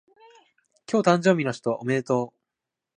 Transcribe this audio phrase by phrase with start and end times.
[0.91, 2.35] 今日誕生日の人おめでとう